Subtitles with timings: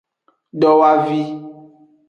[0.59, 1.21] Dowavi.